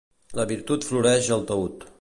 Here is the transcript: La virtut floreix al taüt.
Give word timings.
La 0.39 0.45
virtut 0.51 0.89
floreix 0.89 1.31
al 1.37 1.49
taüt. 1.53 1.89